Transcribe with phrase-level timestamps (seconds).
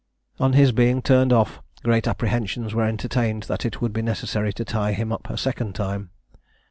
[0.39, 4.65] On his being turned off, great apprehensions were entertained that it would be necessary to
[4.65, 6.09] tie him up a second time.